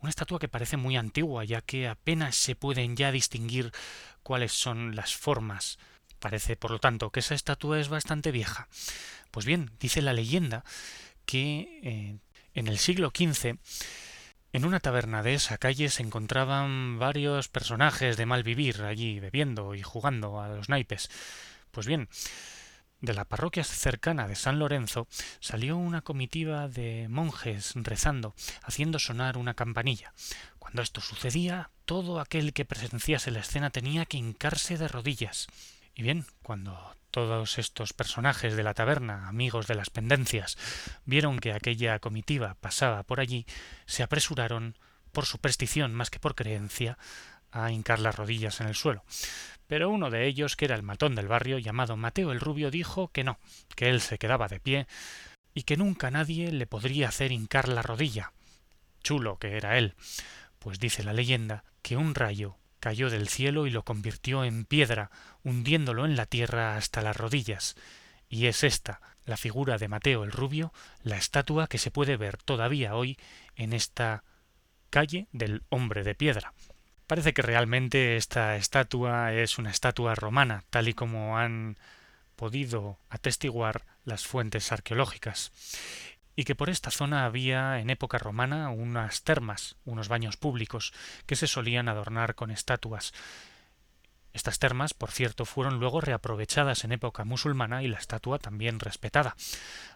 una 0.00 0.10
estatua 0.10 0.38
que 0.38 0.48
parece 0.48 0.76
muy 0.76 0.96
antigua 0.96 1.44
ya 1.44 1.60
que 1.60 1.88
apenas 1.88 2.36
se 2.36 2.54
pueden 2.54 2.96
ya 2.96 3.12
distinguir 3.12 3.72
cuáles 4.22 4.52
son 4.52 4.94
las 4.94 5.14
formas. 5.14 5.78
Parece, 6.18 6.56
por 6.56 6.72
lo 6.72 6.80
tanto, 6.80 7.10
que 7.10 7.20
esa 7.20 7.34
estatua 7.34 7.78
es 7.78 7.88
bastante 7.88 8.32
vieja. 8.32 8.68
Pues 9.30 9.46
bien, 9.46 9.70
dice 9.78 10.02
la 10.02 10.12
leyenda 10.12 10.64
que 11.24 11.80
eh, 11.82 12.18
en 12.54 12.66
el 12.66 12.78
siglo 12.78 13.12
XV 13.14 13.56
en 14.52 14.64
una 14.64 14.80
taberna 14.80 15.22
de 15.22 15.34
esa 15.34 15.58
calle 15.58 15.88
se 15.90 16.02
encontraban 16.02 16.98
varios 16.98 17.48
personajes 17.48 18.16
de 18.16 18.26
mal 18.26 18.42
vivir 18.42 18.82
allí 18.82 19.20
bebiendo 19.20 19.74
y 19.74 19.82
jugando 19.82 20.40
a 20.40 20.48
los 20.48 20.68
naipes. 20.68 21.10
Pues 21.70 21.86
bien, 21.86 22.08
de 23.00 23.14
la 23.14 23.24
parroquia 23.24 23.62
cercana 23.62 24.26
de 24.26 24.34
San 24.34 24.58
Lorenzo 24.58 25.06
salió 25.38 25.76
una 25.76 26.02
comitiva 26.02 26.66
de 26.66 27.06
monjes 27.08 27.74
rezando, 27.76 28.34
haciendo 28.62 28.98
sonar 28.98 29.38
una 29.38 29.54
campanilla. 29.54 30.12
Cuando 30.58 30.82
esto 30.82 31.00
sucedía, 31.00 31.70
todo 31.84 32.18
aquel 32.18 32.52
que 32.52 32.64
presenciase 32.64 33.30
la 33.30 33.40
escena 33.40 33.70
tenía 33.70 34.04
que 34.06 34.16
hincarse 34.16 34.78
de 34.78 34.88
rodillas. 34.88 35.46
Y 35.94 36.02
bien, 36.02 36.26
cuando 36.42 36.96
todos 37.10 37.58
estos 37.58 37.92
personajes 37.92 38.56
de 38.56 38.62
la 38.62 38.74
taberna, 38.74 39.28
amigos 39.28 39.66
de 39.66 39.74
las 39.74 39.90
pendencias, 39.90 40.56
vieron 41.04 41.38
que 41.38 41.52
aquella 41.52 41.98
comitiva 41.98 42.56
pasaba 42.60 43.02
por 43.02 43.20
allí, 43.20 43.46
se 43.86 44.02
apresuraron, 44.02 44.76
por 45.12 45.26
superstición 45.26 45.94
más 45.94 46.10
que 46.10 46.20
por 46.20 46.34
creencia, 46.34 46.98
a 47.50 47.70
hincar 47.70 47.98
las 47.98 48.16
rodillas 48.16 48.60
en 48.60 48.68
el 48.68 48.74
suelo. 48.74 49.04
Pero 49.66 49.90
uno 49.90 50.10
de 50.10 50.26
ellos, 50.26 50.56
que 50.56 50.64
era 50.64 50.76
el 50.76 50.82
matón 50.82 51.14
del 51.14 51.28
barrio, 51.28 51.58
llamado 51.58 51.96
Mateo 51.96 52.32
el 52.32 52.40
Rubio, 52.40 52.70
dijo 52.70 53.08
que 53.08 53.24
no, 53.24 53.38
que 53.74 53.88
él 53.90 54.00
se 54.00 54.18
quedaba 54.18 54.48
de 54.48 54.60
pie 54.60 54.86
y 55.54 55.62
que 55.64 55.76
nunca 55.76 56.10
nadie 56.10 56.52
le 56.52 56.66
podría 56.66 57.08
hacer 57.08 57.32
hincar 57.32 57.68
la 57.68 57.82
rodilla. 57.82 58.32
Chulo 59.02 59.38
que 59.38 59.56
era 59.56 59.78
él, 59.78 59.94
pues 60.58 60.78
dice 60.78 61.02
la 61.02 61.12
leyenda 61.12 61.64
que 61.82 61.96
un 61.96 62.14
rayo 62.14 62.56
cayó 62.80 63.10
del 63.10 63.28
cielo 63.28 63.66
y 63.66 63.70
lo 63.70 63.84
convirtió 63.84 64.44
en 64.44 64.64
piedra, 64.64 65.10
hundiéndolo 65.44 66.04
en 66.04 66.16
la 66.16 66.26
tierra 66.26 66.76
hasta 66.76 67.02
las 67.02 67.16
rodillas. 67.16 67.76
Y 68.28 68.46
es 68.46 68.64
esta, 68.64 69.00
la 69.24 69.36
figura 69.36 69.78
de 69.78 69.88
Mateo 69.88 70.24
el 70.24 70.32
Rubio, 70.32 70.72
la 71.02 71.16
estatua 71.16 71.66
que 71.66 71.78
se 71.78 71.90
puede 71.90 72.16
ver 72.16 72.36
todavía 72.36 72.94
hoy 72.94 73.18
en 73.56 73.72
esta 73.72 74.24
calle 74.90 75.28
del 75.32 75.62
hombre 75.68 76.02
de 76.02 76.14
piedra. 76.14 76.52
Parece 77.06 77.32
que 77.32 77.42
realmente 77.42 78.16
esta 78.16 78.56
estatua 78.56 79.32
es 79.32 79.58
una 79.58 79.70
estatua 79.70 80.14
romana, 80.14 80.64
tal 80.70 80.88
y 80.88 80.94
como 80.94 81.38
han 81.38 81.78
podido 82.36 82.98
atestiguar 83.08 83.84
las 84.04 84.26
fuentes 84.26 84.70
arqueológicas 84.72 85.50
y 86.38 86.44
que 86.44 86.54
por 86.54 86.70
esta 86.70 86.92
zona 86.92 87.24
había 87.24 87.80
en 87.80 87.90
época 87.90 88.16
romana 88.16 88.70
unas 88.70 89.24
termas, 89.24 89.74
unos 89.84 90.06
baños 90.06 90.36
públicos, 90.36 90.92
que 91.26 91.34
se 91.34 91.48
solían 91.48 91.88
adornar 91.88 92.36
con 92.36 92.52
estatuas. 92.52 93.12
Estas 94.32 94.60
termas, 94.60 94.94
por 94.94 95.10
cierto, 95.10 95.44
fueron 95.44 95.80
luego 95.80 96.00
reaprovechadas 96.00 96.84
en 96.84 96.92
época 96.92 97.24
musulmana 97.24 97.82
y 97.82 97.88
la 97.88 97.98
estatua 97.98 98.38
también 98.38 98.78
respetada. 98.78 99.34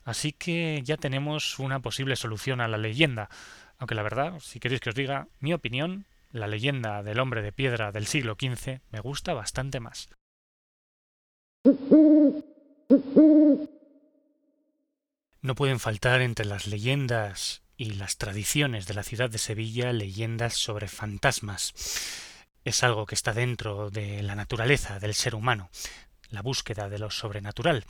Así 0.03 0.33
que 0.33 0.81
ya 0.83 0.97
tenemos 0.97 1.61
una 1.61 1.79
posible 1.79 2.17
solución 2.17 2.61
a 2.61 2.67
la 2.67 2.77
leyenda, 2.77 3.31
aunque 3.79 3.95
la 3.95 4.03
verdad, 4.03 4.41
si 4.41 4.59
queréis 4.59 4.81
que 4.81 4.91
os 4.91 4.97
diga 4.97 5.29
mi 5.39 5.55
opinión, 5.55 6.07
la 6.33 6.49
leyenda 6.49 7.05
del 7.05 7.21
hombre 7.21 7.43
de 7.43 7.53
piedra 7.53 7.93
del 7.93 8.09
siglo 8.09 8.35
XV 8.35 8.81
me 8.91 8.99
gusta 8.99 9.33
bastante 9.33 9.79
más. 9.79 10.09
No 15.43 15.57
pueden 15.57 15.81
faltar 15.81 16.23
entre 16.23 16.45
las 16.45 16.69
leyendas 16.69 17.63
y 17.77 17.95
las 17.95 18.17
tradiciones 18.17 18.87
de 18.87 18.95
la 18.95 19.03
ciudad 19.03 19.29
de 19.29 19.39
Sevilla 19.39 19.93
leyendas 19.93 20.55
sobre 20.55 20.87
fantasmas. 20.87 21.75
Es 22.65 22.85
algo 22.85 23.07
que 23.07 23.17
está 23.17 23.33
dentro 23.33 23.91
de 23.91 24.23
la 24.23 24.37
naturaleza 24.37 25.01
del 25.01 25.15
ser 25.15 25.35
humano, 25.35 25.69
la 26.31 26.43
búsqueda 26.43 26.89
de 26.89 27.01
lo 27.01 27.11
sobrenatural, 27.11 27.85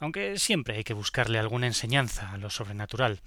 aunque 0.00 0.38
siempre 0.38 0.78
hay 0.78 0.84
que 0.84 0.94
buscarle 0.94 1.38
alguna 1.38 1.66
enseñanza 1.66 2.32
a 2.32 2.38
lo 2.38 2.48
sobrenatural, 2.48 3.20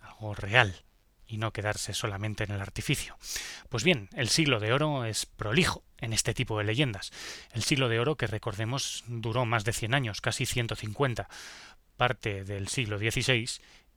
algo 0.00 0.34
real, 0.34 0.82
y 1.30 1.38
no 1.38 1.52
quedarse 1.52 1.94
solamente 1.94 2.44
en 2.44 2.50
el 2.50 2.60
artificio. 2.60 3.16
Pues 3.68 3.84
bien, 3.84 4.08
el 4.14 4.28
siglo 4.28 4.58
de 4.58 4.72
oro 4.72 5.04
es 5.04 5.26
prolijo 5.26 5.84
en 5.98 6.12
este 6.12 6.34
tipo 6.34 6.58
de 6.58 6.64
leyendas. 6.64 7.12
El 7.52 7.62
siglo 7.62 7.88
de 7.88 8.00
oro 8.00 8.16
que 8.16 8.26
recordemos 8.26 9.04
duró 9.06 9.46
más 9.46 9.64
de 9.64 9.72
cien 9.72 9.94
años, 9.94 10.20
casi 10.20 10.44
ciento 10.44 10.74
cincuenta, 10.74 11.28
parte 11.96 12.44
del 12.44 12.68
siglo 12.68 12.98
XVI 12.98 13.48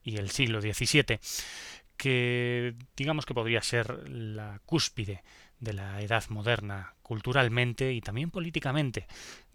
y 0.02 0.16
el 0.16 0.30
siglo 0.30 0.60
XVII, 0.60 1.18
que 1.96 2.74
digamos 2.96 3.26
que 3.26 3.34
podría 3.34 3.62
ser 3.62 4.08
la 4.08 4.60
cúspide 4.64 5.22
de 5.58 5.72
la 5.72 6.00
edad 6.02 6.24
moderna 6.28 6.94
culturalmente 7.02 7.92
y 7.92 8.00
también 8.00 8.30
políticamente 8.30 9.06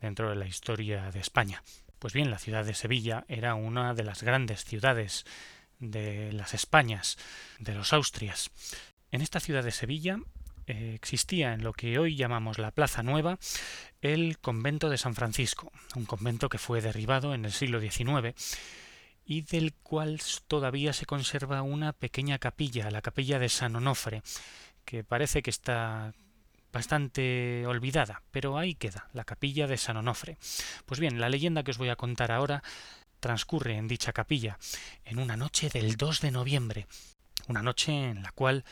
dentro 0.01 0.29
de 0.29 0.35
la 0.35 0.47
historia 0.47 1.11
de 1.11 1.19
España. 1.19 1.63
Pues 1.99 2.13
bien, 2.13 2.31
la 2.31 2.39
ciudad 2.39 2.65
de 2.65 2.73
Sevilla 2.73 3.25
era 3.27 3.55
una 3.55 3.93
de 3.93 4.03
las 4.03 4.23
grandes 4.23 4.63
ciudades 4.63 5.25
de 5.79 6.31
las 6.33 6.53
Españas, 6.53 7.17
de 7.59 7.73
los 7.73 7.93
Austrias. 7.93 8.51
En 9.11 9.21
esta 9.21 9.39
ciudad 9.39 9.63
de 9.63 9.71
Sevilla 9.71 10.19
eh, 10.67 10.93
existía 10.93 11.53
en 11.53 11.63
lo 11.63 11.73
que 11.73 11.97
hoy 11.97 12.15
llamamos 12.15 12.59
la 12.59 12.71
Plaza 12.71 13.01
Nueva 13.01 13.39
el 14.01 14.37
convento 14.39 14.89
de 14.89 14.97
San 14.97 15.15
Francisco, 15.15 15.71
un 15.95 16.05
convento 16.05 16.47
que 16.47 16.57
fue 16.57 16.81
derribado 16.81 17.33
en 17.33 17.45
el 17.45 17.51
siglo 17.51 17.81
XIX 17.81 18.35
y 19.25 19.41
del 19.41 19.73
cual 19.73 20.19
todavía 20.47 20.93
se 20.93 21.05
conserva 21.05 21.61
una 21.61 21.93
pequeña 21.93 22.39
capilla, 22.39 22.89
la 22.91 23.01
capilla 23.01 23.39
de 23.39 23.49
San 23.49 23.75
Onofre, 23.75 24.23
que 24.85 25.03
parece 25.03 25.41
que 25.41 25.51
está 25.51 26.13
bastante 26.71 27.65
olvidada, 27.67 28.21
pero 28.31 28.57
ahí 28.57 28.75
queda, 28.75 29.07
la 29.13 29.23
capilla 29.23 29.67
de 29.67 29.77
San 29.77 29.97
Onofre. 29.97 30.37
Pues 30.85 30.99
bien, 30.99 31.19
la 31.19 31.29
leyenda 31.29 31.63
que 31.63 31.71
os 31.71 31.77
voy 31.77 31.89
a 31.89 31.95
contar 31.95 32.31
ahora 32.31 32.63
transcurre 33.19 33.75
en 33.75 33.87
dicha 33.87 34.13
capilla, 34.13 34.57
en 35.05 35.19
una 35.19 35.37
noche 35.37 35.69
del 35.69 35.97
2 35.97 36.21
de 36.21 36.31
noviembre, 36.31 36.87
una 37.47 37.61
noche 37.61 38.09
en 38.09 38.23
la 38.23 38.31
cual 38.31 38.63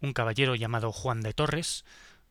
un 0.00 0.12
caballero 0.12 0.54
llamado 0.54 0.92
Juan 0.92 1.20
de 1.20 1.34
Torres, 1.34 1.84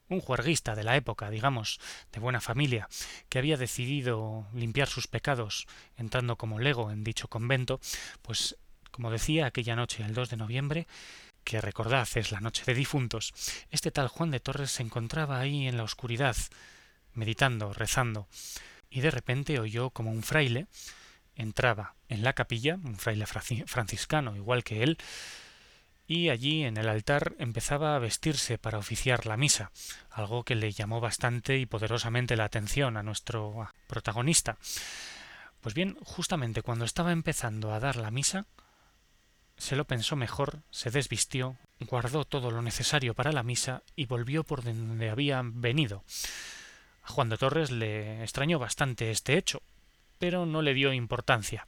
un 0.10 0.22
juerguista 0.22 0.76
de 0.76 0.84
la 0.84 0.96
época, 0.96 1.30
digamos, 1.30 1.80
de 2.12 2.20
buena 2.20 2.42
familia, 2.42 2.90
que 3.30 3.38
había 3.38 3.58
decidido 3.58 4.48
limpiar 4.54 4.88
sus 4.88 5.08
pecados 5.08 5.68
entrando 5.98 6.36
como 6.36 6.60
lego 6.60 6.92
en 6.92 7.04
dicho 7.04 7.28
convento, 7.28 7.80
pues, 8.22 8.58
como 8.92 9.12
decía 9.12 9.46
aquella 9.46 9.76
noche, 9.76 10.04
el 10.04 10.16
2 10.16 10.32
de 10.32 10.38
noviembre, 10.38 10.88
que 11.44 11.62
recordad 11.62 12.08
es 12.16 12.32
la 12.32 12.42
noche 12.42 12.64
de 12.66 12.74
difuntos, 12.74 13.34
este 13.70 13.92
tal 13.92 14.08
Juan 14.08 14.32
de 14.32 14.40
Torres 14.40 14.72
se 14.72 14.84
encontraba 14.84 15.40
ahí 15.40 15.68
en 15.68 15.78
la 15.78 15.84
oscuridad, 15.84 16.36
meditando, 17.14 17.74
rezando, 17.74 18.28
y 18.90 19.02
de 19.02 19.12
repente 19.12 19.60
oyó 19.60 19.92
como 19.92 20.12
un 20.12 20.24
fraile 20.24 20.68
entraba 21.40 21.96
en 22.10 22.24
la 22.24 22.34
capilla, 22.34 22.76
un 22.76 22.96
fraile 22.98 23.26
franciscano 23.26 24.36
igual 24.36 24.64
que 24.64 24.84
él, 24.84 24.98
y 26.06 26.30
allí 26.30 26.64
en 26.64 26.78
el 26.78 26.90
altar 26.90 27.36
empezaba 27.38 27.96
a 27.96 28.00
vestirse 28.00 28.58
para 28.58 28.80
oficiar 28.80 29.26
la 29.26 29.38
misa, 29.38 29.72
algo 30.10 30.44
que 30.44 30.56
le 30.56 30.72
llamó 30.72 31.00
bastante 31.00 31.58
y 31.58 31.66
poderosamente 31.66 32.36
la 32.36 32.46
atención 32.46 32.98
a 32.98 33.04
nuestro 33.04 33.70
protagonista. 33.88 34.58
Pues 35.62 35.76
bien, 35.76 35.98
justamente 36.04 36.64
cuando 36.64 36.86
estaba 36.86 37.12
empezando 37.12 37.74
a 37.74 37.80
dar 37.80 37.96
la 37.96 38.12
misa, 38.12 38.48
se 39.58 39.76
lo 39.76 39.86
pensó 39.86 40.16
mejor, 40.16 40.64
se 40.72 40.90
desvistió, 40.90 41.58
guardó 41.82 42.26
todo 42.26 42.50
lo 42.50 42.62
necesario 42.62 43.14
para 43.14 43.32
la 43.32 43.44
misa 43.44 43.84
y 43.96 44.06
volvió 44.06 44.44
por 44.44 44.64
donde 44.64 45.10
había 45.10 45.42
venido. 45.44 46.04
A 47.04 47.10
Juan 47.10 47.30
de 47.30 47.38
Torres 47.38 47.70
le 47.70 48.24
extrañó 48.24 48.58
bastante 48.58 49.12
este 49.12 49.38
hecho, 49.38 49.62
pero 50.20 50.46
no 50.46 50.62
le 50.62 50.74
dio 50.74 50.94
importancia. 50.94 51.66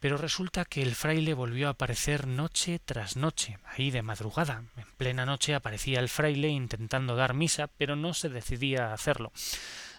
Pero 0.00 0.16
resulta 0.16 0.64
que 0.64 0.82
el 0.82 0.94
fraile 0.94 1.34
volvió 1.34 1.66
a 1.66 1.70
aparecer 1.70 2.26
noche 2.26 2.78
tras 2.84 3.16
noche, 3.16 3.58
ahí 3.64 3.90
de 3.90 4.02
madrugada. 4.02 4.62
En 4.76 4.86
plena 4.96 5.26
noche 5.26 5.54
aparecía 5.54 5.98
el 5.98 6.08
fraile 6.08 6.48
intentando 6.48 7.16
dar 7.16 7.34
misa, 7.34 7.66
pero 7.66 7.96
no 7.96 8.14
se 8.14 8.28
decidía 8.28 8.90
a 8.90 8.92
hacerlo. 8.92 9.32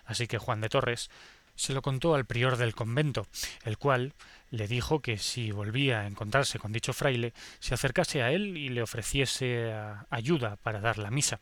Así 0.06 0.28
que 0.28 0.38
Juan 0.38 0.62
de 0.62 0.70
Torres 0.70 1.10
se 1.56 1.74
lo 1.74 1.82
contó 1.82 2.16
al 2.16 2.26
prior 2.26 2.56
del 2.56 2.74
convento, 2.74 3.28
el 3.66 3.78
cual 3.78 4.14
le 4.50 4.70
dijo 4.70 5.02
que 5.02 5.18
si 5.18 5.52
volvía 5.52 6.00
a 6.00 6.08
encontrarse 6.08 6.58
con 6.58 6.72
dicho 6.72 6.94
fraile, 6.94 7.34
se 7.60 7.74
acercase 7.74 8.24
a 8.24 8.32
él 8.32 8.56
y 8.56 8.70
le 8.70 8.82
ofreciese 8.82 9.76
ayuda 10.10 10.56
para 10.56 10.80
dar 10.80 10.98
la 10.98 11.12
misa. 11.12 11.42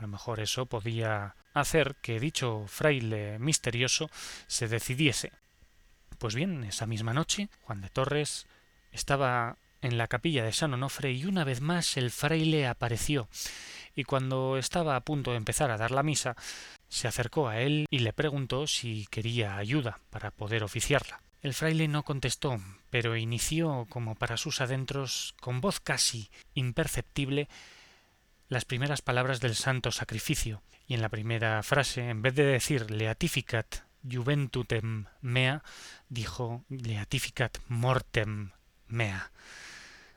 A 0.00 0.02
lo 0.02 0.08
mejor 0.08 0.40
eso 0.40 0.64
podía 0.64 1.36
hacer 1.52 1.94
que 2.00 2.18
dicho 2.18 2.64
fraile 2.66 3.38
misterioso 3.38 4.10
se 4.46 4.66
decidiese 4.66 5.30
pues 6.20 6.34
bien, 6.34 6.64
esa 6.64 6.86
misma 6.86 7.14
noche, 7.14 7.48
Juan 7.62 7.80
de 7.80 7.88
Torres 7.88 8.46
estaba 8.92 9.56
en 9.80 9.96
la 9.96 10.06
capilla 10.06 10.44
de 10.44 10.52
San 10.52 10.74
Onofre 10.74 11.12
y 11.12 11.24
una 11.24 11.44
vez 11.44 11.62
más 11.62 11.96
el 11.96 12.10
fraile 12.10 12.66
apareció, 12.66 13.26
y 13.96 14.04
cuando 14.04 14.58
estaba 14.58 14.96
a 14.96 15.00
punto 15.00 15.30
de 15.30 15.38
empezar 15.38 15.70
a 15.70 15.78
dar 15.78 15.92
la 15.92 16.02
misa, 16.02 16.36
se 16.90 17.08
acercó 17.08 17.48
a 17.48 17.60
él 17.60 17.86
y 17.88 18.00
le 18.00 18.12
preguntó 18.12 18.66
si 18.66 19.06
quería 19.10 19.56
ayuda 19.56 20.00
para 20.10 20.30
poder 20.30 20.62
oficiarla. 20.62 21.22
El 21.40 21.54
fraile 21.54 21.88
no 21.88 22.02
contestó, 22.02 22.60
pero 22.90 23.16
inició, 23.16 23.86
como 23.88 24.14
para 24.14 24.36
sus 24.36 24.60
adentros, 24.60 25.34
con 25.40 25.62
voz 25.62 25.80
casi 25.80 26.28
imperceptible, 26.52 27.48
las 28.50 28.64
primeras 28.64 29.00
palabras 29.00 29.40
del 29.40 29.54
santo 29.54 29.92
sacrificio, 29.92 30.60
y 30.88 30.94
en 30.94 31.02
la 31.02 31.08
primera 31.08 31.62
frase, 31.62 32.10
en 32.10 32.20
vez 32.20 32.34
de 32.34 32.44
decir 32.44 32.90
Leatificat 32.90 33.84
juventutem 34.02 35.06
mea, 35.20 35.62
dijo 36.08 36.64
Leatificat 36.68 37.58
mortem 37.68 38.50
mea. 38.88 39.30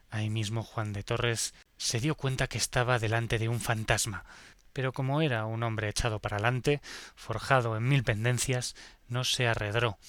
Ahí 0.09 0.31
mismo 0.31 0.63
Juan 0.63 0.93
de 0.93 1.03
Torres 1.03 1.53
se 1.77 1.99
dio 1.99 2.15
cuenta 2.15 2.47
que 2.47 2.57
estaba 2.57 2.97
delante 2.97 3.37
de 3.37 3.49
un 3.49 3.61
fantasma, 3.61 4.25
pero 4.73 4.93
como 4.93 5.21
era 5.21 5.45
un 5.45 5.61
hombre 5.61 5.89
echado 5.89 6.17
para 6.17 6.37
adelante, 6.37 6.81
forjado 7.15 7.77
en 7.77 7.87
mil 7.87 8.03
pendencias, 8.03 8.75
no 9.07 9.25
se 9.25 9.47
arredró, 9.47 9.99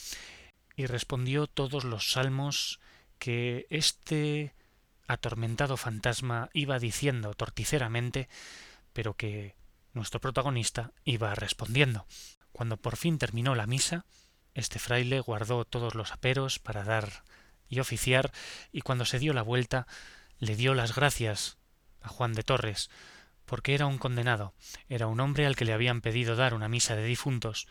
y 0.77 0.87
respondió 0.87 1.47
todos 1.47 1.85
los 1.85 2.13
salmos 2.13 2.81
que 3.19 3.67
este 3.69 4.55
atormentado 5.07 5.77
fantasma 5.77 6.51
iba 6.53 6.79
diciendo 6.79 7.35
torticeramente, 7.35 8.29
pero 8.93 9.15
que 9.15 9.55
nuestro 9.93 10.21
protagonista 10.21 10.93
iba 11.05 11.35
respondiendo. 11.35 12.07
Cuando 12.53 12.77
por 12.77 12.97
fin 12.97 13.19
terminó 13.19 13.55
la 13.55 13.67
misa, 13.67 14.05
este 14.55 14.79
fraile 14.79 15.21
guardó 15.21 15.65
todos 15.65 15.95
los 15.95 16.13
aperos 16.13 16.59
para 16.59 16.85
dar 16.85 17.25
y 17.69 17.81
oficiar, 17.81 18.33
y 18.73 18.83
cuando 18.83 19.05
se 19.05 19.19
dio 19.19 19.33
la 19.33 19.43
vuelta, 19.43 19.87
le 20.39 20.57
dio 20.57 20.75
las 20.75 20.95
gracias 20.95 21.57
a 22.03 22.09
Juan 22.09 22.35
de 22.35 22.43
Torres, 22.43 22.91
porque 23.47 23.75
era 23.75 23.87
un 23.87 23.99
condenado, 23.99 24.55
era 24.89 25.07
un 25.07 25.21
hombre 25.21 25.47
al 25.47 25.57
que 25.57 25.65
le 25.65 25.73
habían 25.73 26.01
pedido 26.01 26.37
dar 26.37 26.55
una 26.55 26.69
misa 26.69 26.95
de 26.95 27.05
difuntos, 27.05 27.67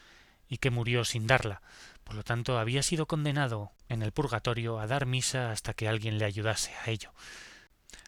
y 0.50 0.58
que 0.58 0.72
murió 0.72 1.06
sin 1.06 1.26
darla, 1.26 1.62
por 2.04 2.16
lo 2.16 2.24
tanto 2.24 2.58
había 2.58 2.84
sido 2.84 3.06
condenado 3.06 3.72
en 3.89 4.02
el 4.02 4.12
purgatorio 4.12 4.80
a 4.80 4.88
dar 4.88 5.06
misa 5.06 5.52
hasta 5.52 5.74
que 5.74 5.88
alguien 5.88 6.18
le 6.18 6.26
ayudase 6.26 6.72
a 6.76 6.89
ello. 6.89 7.12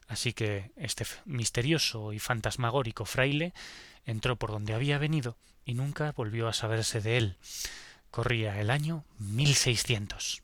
Así 0.08 0.34
que 0.34 0.72
este 0.76 1.06
misterioso 1.26 2.14
y 2.14 2.20
fantasmagórico 2.20 3.06
fraile 3.06 3.54
entró 4.06 4.36
por 4.36 4.52
donde 4.52 4.74
había 4.74 4.98
venido 4.98 5.38
y 5.66 5.74
nunca 5.74 6.12
volvió 6.12 6.48
a 6.48 6.54
saberse 6.54 7.02
de 7.02 7.18
él. 7.18 7.38
Corría 8.12 8.62
el 8.62 8.70
año 8.70 9.04
1600. 9.20 10.44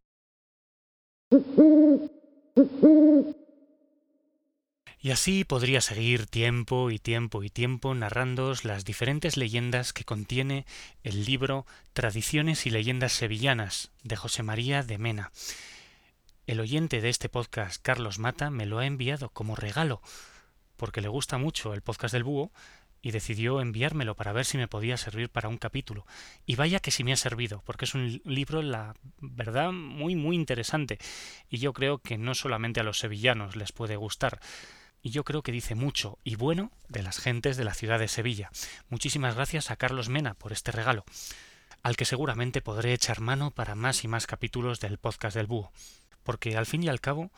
Y 5.04 5.10
así 5.10 5.46
podría 5.46 5.82
seguir 5.82 6.28
tiempo 6.28 6.92
y 6.92 7.00
tiempo 7.00 7.42
y 7.42 7.50
tiempo 7.50 7.96
narrándoos 7.96 8.66
las 8.66 8.86
diferentes 8.86 9.36
leyendas 9.36 9.94
que 9.94 10.04
contiene 10.04 10.68
el 11.02 11.26
libro 11.26 11.66
Tradiciones 11.94 12.68
y 12.68 12.70
leyendas 12.70 13.12
sevillanas 13.12 13.90
de 14.04 14.16
José 14.16 14.44
María 14.44 14.84
de 14.84 15.00
Mena. 15.00 15.32
El 16.46 16.60
oyente 16.60 17.02
de 17.02 17.10
este 17.10 17.30
podcast, 17.30 17.82
Carlos 17.82 18.20
Mata, 18.20 18.52
me 18.52 18.68
lo 18.68 18.78
ha 18.78 18.86
enviado 18.86 19.30
como 19.30 19.56
regalo, 19.56 20.04
porque 20.78 21.02
le 21.02 21.08
gusta 21.08 21.40
mucho 21.40 21.74
el 21.74 21.82
podcast 21.82 22.14
del 22.14 22.24
búho 22.24 22.52
y 23.02 23.10
decidió 23.10 23.60
enviármelo 23.60 24.16
para 24.16 24.34
ver 24.34 24.46
si 24.46 24.60
me 24.60 24.68
podía 24.68 24.98
servir 24.98 25.30
para 25.30 25.50
un 25.50 25.58
capítulo. 25.58 26.06
Y 26.46 26.58
vaya 26.58 26.80
que 26.80 26.92
sí 26.92 27.04
me 27.04 27.14
ha 27.14 27.18
servido, 27.18 27.64
porque 27.66 27.86
es 27.86 27.96
un 27.96 28.22
libro, 28.24 28.62
la 28.62 28.94
verdad, 29.20 29.72
muy, 29.72 30.14
muy 30.14 30.36
interesante. 30.36 31.00
Y 31.50 31.58
yo 31.58 31.74
creo 31.74 31.98
que 31.98 32.20
no 32.20 32.36
solamente 32.36 32.82
a 32.82 32.84
los 32.84 33.00
sevillanos 33.00 33.56
les 33.56 33.72
puede 33.72 33.96
gustar. 33.96 34.40
Y 35.02 35.10
yo 35.10 35.24
creo 35.24 35.42
que 35.42 35.52
dice 35.52 35.76
mucho 35.76 36.20
y 36.24 36.36
bueno 36.36 36.72
de 36.88 37.02
las 37.02 37.20
gentes 37.20 37.58
de 37.58 37.64
la 37.64 37.74
ciudad 37.74 38.00
de 38.00 38.08
Sevilla. 38.08 38.52
Muchísimas 38.90 39.36
gracias 39.36 39.72
a 39.72 39.76
Carlos 39.76 40.10
Mena 40.10 40.36
por 40.36 40.52
este 40.52 40.72
regalo, 40.72 41.06
al 41.82 41.96
que 41.96 42.06
seguramente 42.06 42.62
podré 42.62 42.94
echar 42.94 43.20
mano 43.20 43.52
para 43.52 43.74
más 43.74 44.04
y 44.04 44.08
más 44.08 44.28
capítulos 44.28 44.80
del 44.80 45.00
podcast 45.00 45.36
del 45.36 45.48
búho. 45.48 45.72
Porque 46.24 46.56
al 46.56 46.68
fin 46.68 46.84
y 46.84 46.88
al 46.88 47.02
cabo, 47.02 47.32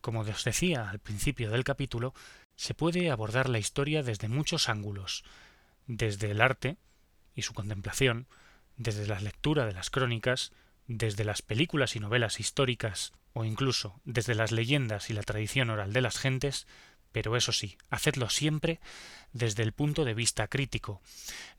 como 0.00 0.20
os 0.20 0.44
decía 0.44 0.88
al 0.90 1.00
principio 1.00 1.50
del 1.50 1.64
capítulo, 1.64 2.14
se 2.54 2.74
puede 2.74 3.10
abordar 3.10 3.48
la 3.48 3.58
historia 3.58 4.02
desde 4.02 4.28
muchos 4.28 4.68
ángulos, 4.68 5.24
desde 5.86 6.30
el 6.30 6.40
arte 6.40 6.76
y 7.34 7.42
su 7.42 7.52
contemplación, 7.52 8.28
desde 8.76 9.06
la 9.06 9.20
lectura 9.20 9.66
de 9.66 9.72
las 9.72 9.90
crónicas, 9.90 10.52
desde 10.86 11.24
las 11.24 11.42
películas 11.42 11.96
y 11.96 12.00
novelas 12.00 12.38
históricas, 12.38 13.12
o 13.32 13.44
incluso 13.44 14.00
desde 14.04 14.34
las 14.34 14.52
leyendas 14.52 15.10
y 15.10 15.14
la 15.14 15.22
tradición 15.22 15.70
oral 15.70 15.92
de 15.92 16.00
las 16.00 16.18
gentes, 16.18 16.66
pero 17.18 17.36
eso 17.36 17.50
sí, 17.50 17.76
hacedlo 17.90 18.30
siempre 18.30 18.78
desde 19.32 19.64
el 19.64 19.72
punto 19.72 20.04
de 20.04 20.14
vista 20.14 20.46
crítico, 20.46 21.02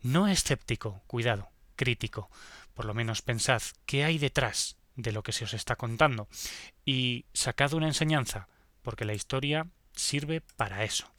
no 0.02 0.30
escéptico, 0.30 1.02
cuidado, 1.06 1.50
crítico, 1.76 2.32
por 2.74 2.86
lo 2.86 2.94
menos 2.94 3.22
pensad 3.22 3.62
qué 3.86 4.06
hay 4.06 4.20
detrás 4.20 4.78
de 4.96 5.12
lo 5.12 5.22
que 5.22 5.34
se 5.34 5.44
os 5.44 5.54
está 5.54 5.76
contando 5.76 6.30
y 6.86 7.26
sacad 7.34 7.74
una 7.74 7.88
enseñanza, 7.88 8.48
porque 8.84 9.04
la 9.04 9.14
historia 9.14 9.68
sirve 9.92 10.40
para 10.40 10.86
eso. 10.86 11.12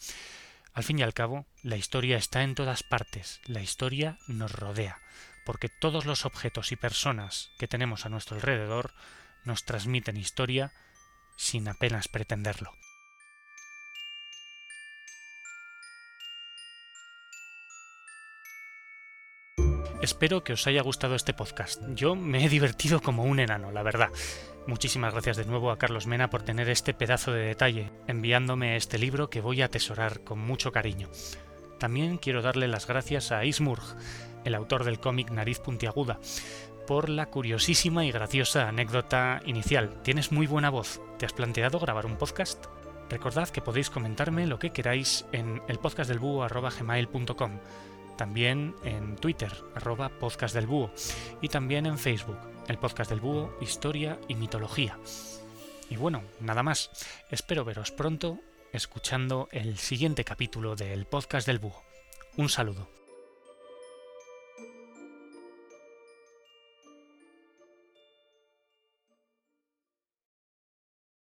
Al 0.73 0.85
fin 0.85 0.99
y 0.99 1.03
al 1.03 1.13
cabo, 1.13 1.45
la 1.63 1.77
historia 1.77 2.17
está 2.17 2.43
en 2.43 2.55
todas 2.55 2.83
partes, 2.83 3.43
la 3.45 3.61
historia 3.61 4.17
nos 4.27 4.53
rodea, 4.53 5.01
porque 5.45 5.69
todos 5.69 6.07
los 6.07 6.25
objetos 6.25 6.73
y 6.73 6.77
personas 6.77 7.51
que 7.59 7.69
tenemos 7.69 8.07
a 8.07 8.09
nuestro 8.09 8.37
alrededor 8.37 8.95
nos 9.45 9.67
transmiten 9.67 10.17
historia 10.17 10.73
sin 11.37 11.69
apenas 11.69 12.09
pretenderlo. 12.09 12.73
Espero 20.03 20.43
que 20.43 20.55
os 20.55 20.67
haya 20.67 20.81
gustado 20.81 21.15
este 21.15 21.35
podcast. 21.35 21.83
Yo 21.95 22.17
me 22.17 22.43
he 22.43 22.49
divertido 22.49 23.03
como 23.03 23.25
un 23.25 23.39
enano, 23.39 23.71
la 23.71 23.83
verdad. 23.83 24.09
Muchísimas 24.67 25.13
gracias 25.13 25.37
de 25.37 25.45
nuevo 25.45 25.71
a 25.71 25.77
Carlos 25.77 26.07
Mena 26.07 26.31
por 26.31 26.43
tener 26.43 26.71
este 26.71 26.95
pedazo 26.95 27.33
de 27.33 27.45
detalle, 27.45 27.91
enviándome 28.07 28.77
este 28.77 28.99
libro 28.99 29.29
que 29.29 29.43
voy 29.43 29.61
a 29.61 29.67
atesorar 29.67 30.21
con 30.21 30.39
mucho 30.39 30.73
cariño. 30.73 31.11
También 31.79 32.17
quiero 32.17 32.41
darle 32.41 32.67
las 32.67 32.87
gracias 32.87 33.31
a 33.31 33.45
Ismurg, 33.45 33.83
el 34.45 34.55
autor 34.55 34.85
del 34.85 35.01
cómic 35.01 35.31
Nariz 35.33 35.59
Puntiaguda, 35.59 36.19
por 36.87 37.11
la 37.11 37.27
curiosísima 37.27 38.07
y 38.07 38.11
graciosa 38.11 38.69
anécdota 38.69 39.43
inicial. 39.45 40.01
Tienes 40.03 40.33
muy 40.33 40.47
buena 40.47 40.71
voz. 40.71 41.03
¿Te 41.19 41.27
has 41.27 41.35
planteado 41.35 41.79
grabar 41.79 42.07
un 42.07 42.17
podcast? 42.17 42.65
Recordad 43.11 43.51
que 43.51 43.61
podéis 43.61 43.91
comentarme 43.91 44.47
lo 44.47 44.59
que 44.59 44.71
queráis 44.71 45.27
en 45.33 45.61
el 45.69 45.79
podcastdelbúho.gmail.com 45.79 47.59
también 48.21 48.75
en 48.85 49.17
Twitter, 49.17 49.51
arroba 49.75 50.11
podcast 50.11 50.55
del 50.55 50.67
búho, 50.67 50.93
y 51.41 51.49
también 51.49 51.87
en 51.87 51.99
Facebook, 51.99 52.37
el 52.69 52.77
podcast 52.77 53.09
del 53.09 53.19
búho, 53.19 53.57
historia 53.63 54.19
y 54.29 54.35
mitología. 54.35 54.99
Y 55.89 55.97
bueno, 55.97 56.23
nada 56.39 56.63
más, 56.63 56.91
espero 57.31 57.65
veros 57.65 57.93
pronto 57.93 58.39
escuchando 58.75 59.49
el 59.53 59.79
siguiente 59.79 60.23
capítulo 60.23 60.77
del 60.77 61.07
podcast 61.07 61.47
del 61.47 61.61
búho. 61.61 61.83
Un 62.37 62.51
saludo. 62.51 63.00